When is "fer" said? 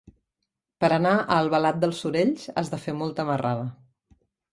2.87-2.95